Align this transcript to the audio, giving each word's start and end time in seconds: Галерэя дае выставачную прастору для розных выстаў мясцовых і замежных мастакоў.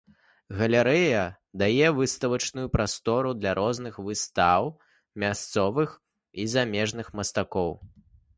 Галерэя 0.59 1.25
дае 1.61 1.87
выставачную 1.99 2.67
прастору 2.75 3.29
для 3.43 3.51
розных 3.59 4.01
выстаў 4.09 4.71
мясцовых 5.25 5.89
і 6.43 6.49
замежных 6.57 7.15
мастакоў. 7.23 7.71